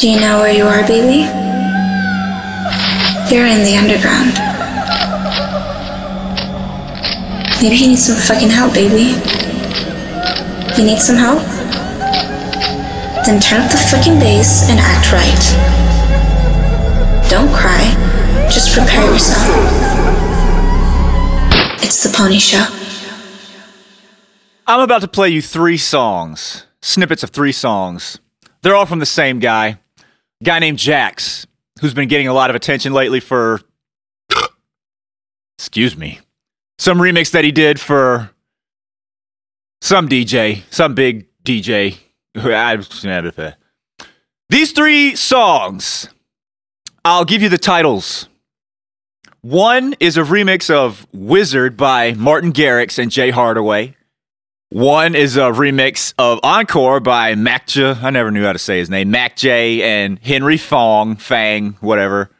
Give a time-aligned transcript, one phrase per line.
[0.00, 1.28] Do you know where you are, baby?
[3.30, 4.34] You're in the underground.
[7.62, 9.14] Maybe you need some fucking help, baby.
[10.76, 11.38] You need some help?
[13.24, 15.44] Then turn up the fucking bass and act right.
[17.30, 17.94] Don't cry.
[18.50, 19.46] Just prepare yourself.
[21.84, 22.66] It's the Poniishow.
[24.66, 28.18] I'm about to play you three songs, snippets of three songs.
[28.62, 29.78] They're all from the same guy,
[30.40, 31.46] a guy named Jax,
[31.80, 33.60] who's been getting a lot of attention lately for,
[35.58, 36.20] excuse me,
[36.78, 38.30] some remix that he did for
[39.80, 41.98] some DJ, some big DJ.
[44.50, 46.08] These three songs,
[47.04, 48.28] I'll give you the titles.
[49.42, 53.96] One is a remix of Wizard by Martin Garrix and Jay Hardaway.
[54.70, 57.76] One is a remix of Encore by Mac.
[57.76, 59.12] I never knew how to say his name.
[59.12, 62.30] Makj and Henry Fong, Fang, whatever.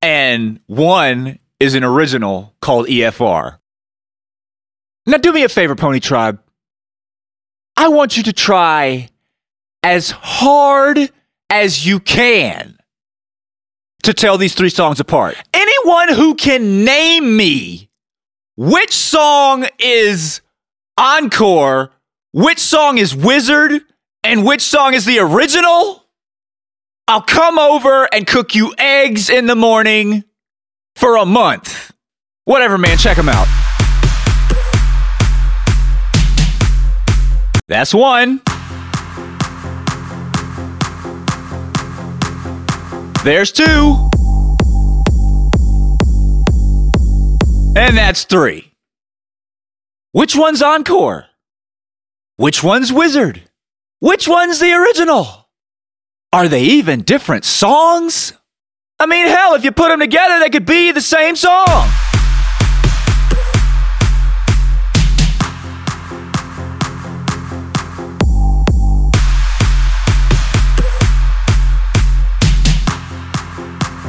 [0.00, 3.58] And one is an original called EFR.
[5.04, 6.40] Now, do me a favor, Pony Tribe.
[7.76, 9.08] I want you to try
[9.82, 11.10] as hard
[11.50, 12.78] as you can
[14.04, 15.36] to tell these three songs apart.
[15.52, 17.90] Anyone who can name me
[18.56, 20.40] which song is
[20.98, 21.92] Encore,
[22.32, 23.82] which song is Wizard,
[24.24, 26.04] and which song is the original,
[27.06, 30.24] I'll come over and cook you eggs in the morning
[30.96, 31.92] for a month.
[32.46, 33.46] Whatever, man, check them out.
[37.68, 38.40] That's one.
[43.22, 44.10] There's two.
[47.76, 48.72] And that's three.
[50.12, 51.26] Which one's Encore?
[52.36, 53.42] Which one's Wizard?
[54.00, 55.50] Which one's the original?
[56.32, 58.32] Are they even different songs?
[58.98, 61.66] I mean, hell, if you put them together, they could be the same song.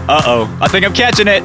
[0.08, 1.44] Uh oh, I think I'm catching it.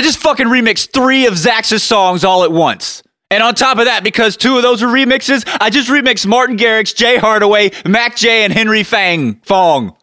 [0.00, 3.02] I just fucking remixed three of Jax's songs all at once.
[3.30, 6.56] And on top of that, because two of those are remixes, I just remixed Martin
[6.56, 9.94] Garrix, Jay Hardaway, Makj, and Henry Fang Fong.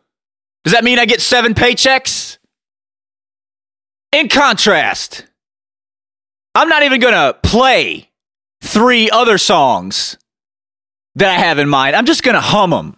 [0.63, 2.37] Does that mean I get seven paychecks?
[4.11, 5.25] In contrast,
[6.53, 8.11] I'm not even gonna play
[8.61, 10.15] three other songs
[11.15, 11.95] that I have in mind.
[11.95, 12.97] I'm just gonna hum them.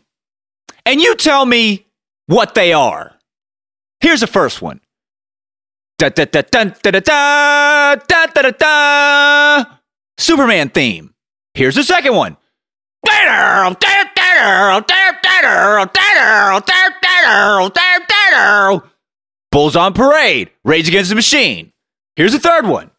[0.86, 1.86] And you tell me
[2.26, 3.16] what they are.
[4.02, 4.82] Here's the first one.
[10.18, 11.14] Superman theme.
[11.54, 12.38] Here's the second one.
[19.52, 20.52] Bulls on Parade.
[20.64, 21.72] Rage Against the Machine.
[22.16, 22.92] Here's the third one.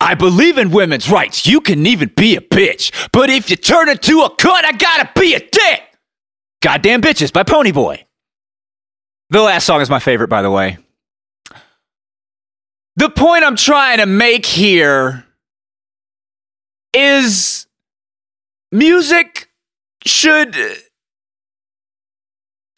[0.00, 1.46] I believe in women's rights.
[1.46, 3.10] You can even be a bitch.
[3.12, 5.82] But if you turn into a cunt, I gotta be a dick.
[6.62, 8.04] Goddamn Bitches by Poniiboi.
[9.30, 10.78] The last song is my favorite, by the way.
[12.96, 15.24] The point I'm trying to make here
[16.92, 17.66] is
[18.72, 19.48] music
[20.04, 20.56] should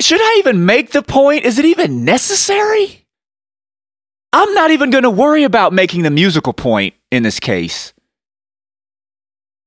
[0.01, 1.45] should I even make the point?
[1.45, 3.07] Is it even necessary?
[4.33, 7.93] I'm not even going to worry about making the musical point in this case.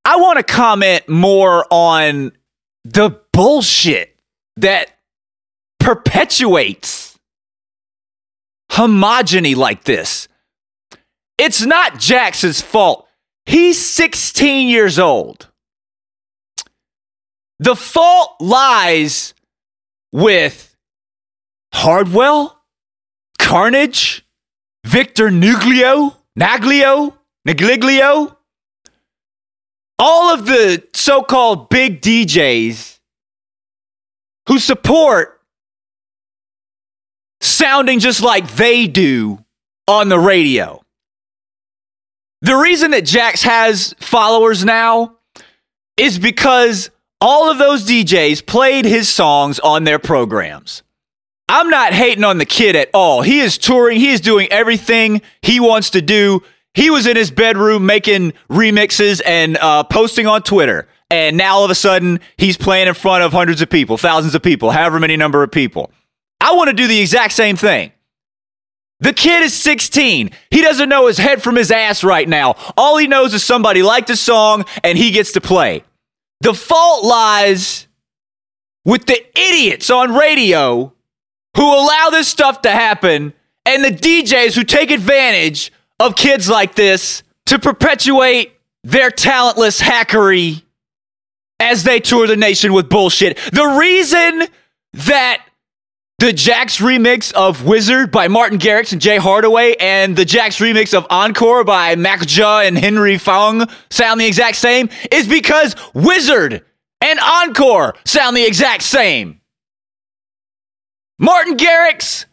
[0.03, 2.31] I want to comment more on
[2.83, 4.15] the bullshit
[4.57, 4.91] that
[5.79, 7.17] perpetuates
[8.71, 10.27] homogeny like this.
[11.37, 13.07] It's not Jackson's fault.
[13.45, 15.49] He's 16 years old.
[17.59, 19.33] The fault lies
[20.11, 20.75] with
[21.73, 22.61] Hardwell,
[23.39, 24.25] Carnage,
[24.85, 27.17] Victor Nuglio, Naglio,
[27.47, 28.35] Nagliglio,
[29.99, 32.99] all of the so called big DJs
[34.47, 35.41] who support
[37.41, 39.43] sounding just like they do
[39.87, 40.84] on the radio.
[42.45, 45.17] The reason that Jax has followers now
[45.97, 50.83] is because all of those DJs played his songs on their programs.
[51.49, 53.23] I'm not hating on the kid at all.
[53.23, 56.43] He is touring, he is doing everything he wants to do.
[56.75, 60.87] He was in his bedroom making remixes and uh, posting on Twitter.
[61.09, 64.35] and now all of a sudden he's playing in front of hundreds of people, thousands
[64.35, 65.89] of people, however many number of people.
[66.39, 67.91] I want to do the exact same thing.
[69.05, 70.31] The kid is 16.
[70.49, 72.55] He doesn't know his head from his ass right now.
[72.75, 75.83] All he knows is somebody liked the song and he gets to play.
[76.41, 77.85] The fault lies
[78.83, 80.91] with the idiots on radio
[81.55, 86.73] who allow this stuff to happen and the DJs who take advantage of kids like
[86.73, 88.53] this to perpetuate
[88.83, 90.63] their talentless hackery
[91.59, 93.37] as they tour the nation with bullshit.
[93.53, 94.47] The reason
[94.93, 95.45] that
[96.19, 100.93] the Jax remix of Wizard by Martin Garrix and Jay Hardaway and the Jax remix
[100.93, 106.63] of Encore by Makj and Henry Fong sound the exact same is because Wizard
[107.01, 109.41] and Encore sound the exact same.
[111.19, 112.25] Martin Garrix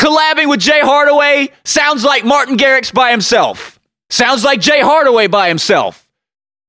[0.00, 3.78] collabing with Jay Hardaway sounds like Martin Garrix by himself.
[4.10, 6.08] Sounds like Jay Hardaway by himself.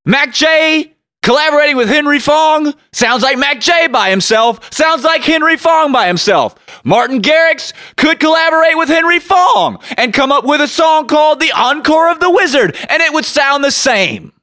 [0.07, 0.91] Makj
[1.21, 4.73] collaborating with Henry Fong sounds like Makj by himself.
[4.73, 6.55] Sounds like Henry Fong by himself.
[6.83, 11.51] Martin Garrix could collaborate with Henry Fong and come up with a song called The
[11.51, 14.33] Encore of the Wizard, and it would sound the same.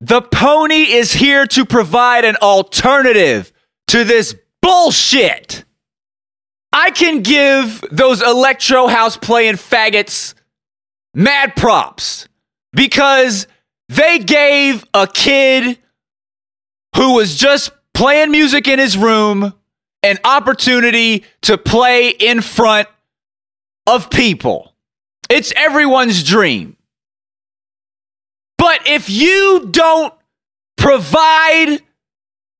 [0.00, 3.52] The pony is here to provide an alternative
[3.88, 5.64] to this bullshit.
[6.72, 10.34] I can give those electro house playing faggots
[11.14, 12.28] mad props
[12.72, 13.46] because
[13.96, 15.78] they gave a kid
[16.96, 19.54] who was just playing music in his room
[20.02, 22.88] an opportunity to play in front
[23.86, 24.74] of people.
[25.28, 26.76] It's everyone's dream.
[28.58, 30.12] But if you don't
[30.76, 31.78] provide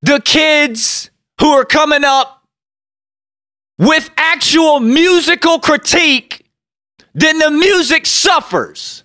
[0.02, 2.44] the kids who are coming up
[3.79, 6.44] with actual musical critique,
[7.14, 9.05] then the music suffers.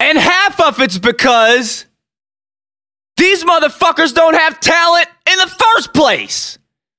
[0.00, 1.84] And half of it's because
[3.18, 6.58] these motherfuckers don't have talent in the first place.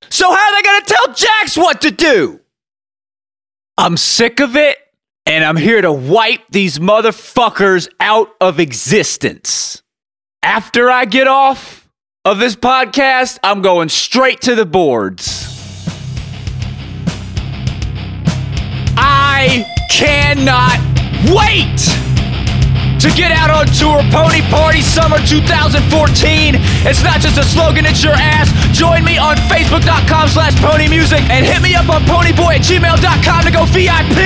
[0.09, 2.39] So, how are they going to tell Jax what to do?
[3.75, 4.77] I'm sick of it,
[5.25, 9.81] and I'm here to wipe these motherfuckers out of existence.
[10.43, 11.89] After I get off
[12.23, 15.47] of this podcast, I'm going straight to the boards.
[18.95, 20.77] I cannot
[21.33, 22.00] wait
[23.01, 23.97] to get out on tour.
[24.13, 26.53] Pony Party Summer 2014.
[26.85, 28.53] It's not just a slogan, it's your ass.
[28.77, 33.41] Join me on Facebook.com slash Pony Music and hit me up on poniiboi at gmail.com
[33.45, 34.20] to go VIP.